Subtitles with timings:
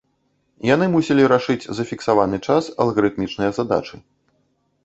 [0.67, 3.95] Яны мусілі рашыць за фіксаваны час алгарытмічныя задачы.